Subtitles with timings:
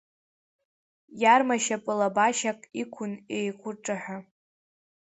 [1.21, 4.17] Иарма шьапы лабашьак иқәын еиқәыҿаҳәа.